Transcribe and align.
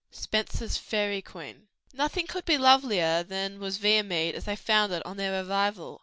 SPENSER'S 0.09 0.77
FAERY 0.79 1.21
QUEEN 1.21 1.67
Nothing 1.93 2.25
could 2.25 2.43
be 2.43 2.57
lovelier 2.57 3.21
than 3.21 3.59
was 3.59 3.77
Viamede 3.77 4.33
as 4.33 4.45
they 4.45 4.55
found 4.55 4.91
it 4.91 5.05
on 5.05 5.17
their 5.17 5.45
arrival. 5.45 5.99